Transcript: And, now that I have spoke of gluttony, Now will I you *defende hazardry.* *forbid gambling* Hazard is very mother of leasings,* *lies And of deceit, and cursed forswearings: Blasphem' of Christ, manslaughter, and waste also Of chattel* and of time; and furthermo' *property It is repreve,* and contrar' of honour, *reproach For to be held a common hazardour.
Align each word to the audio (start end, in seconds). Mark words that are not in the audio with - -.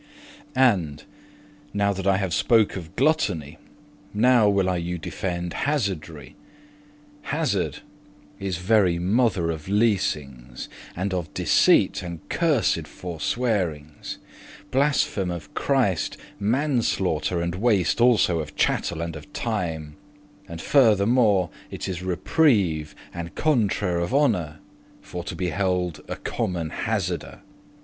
And, 0.55 1.03
now 1.75 1.93
that 1.93 2.07
I 2.07 2.17
have 2.17 2.33
spoke 2.33 2.75
of 2.75 2.95
gluttony, 2.95 3.59
Now 4.15 4.49
will 4.49 4.67
I 4.67 4.77
you 4.77 4.97
*defende 4.97 5.53
hazardry.* 5.53 6.33
*forbid 6.33 6.33
gambling* 6.33 6.33
Hazard 7.39 7.77
is 8.39 8.57
very 8.57 8.97
mother 8.97 9.51
of 9.51 9.69
leasings,* 9.69 10.67
*lies 10.69 10.69
And 10.95 11.13
of 11.13 11.31
deceit, 11.35 12.01
and 12.01 12.27
cursed 12.29 12.87
forswearings: 12.87 14.17
Blasphem' 14.71 15.29
of 15.29 15.53
Christ, 15.53 16.17
manslaughter, 16.39 17.39
and 17.39 17.53
waste 17.53 18.01
also 18.01 18.39
Of 18.39 18.55
chattel* 18.55 19.01
and 19.03 19.15
of 19.15 19.31
time; 19.33 19.97
and 20.47 20.59
furthermo' 20.59 21.49
*property 21.49 21.75
It 21.75 21.87
is 21.87 21.99
repreve,* 21.99 22.95
and 23.13 23.35
contrar' 23.35 23.99
of 24.03 24.15
honour, 24.15 24.61
*reproach 24.63 25.03
For 25.03 25.23
to 25.23 25.35
be 25.35 25.49
held 25.49 26.01
a 26.07 26.15
common 26.15 26.71
hazardour. 26.71 27.43